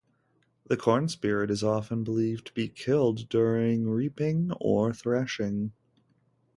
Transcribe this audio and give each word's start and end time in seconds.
The 0.65 0.77
corn 0.77 1.09
spirit 1.09 1.51
is 1.51 1.61
often 1.63 2.03
believed 2.03 2.47
to 2.47 2.53
be 2.53 2.67
killed 2.69 3.29
during 3.29 3.87
reaping 3.87 4.51
or 4.53 4.93
threshing. 4.95 5.73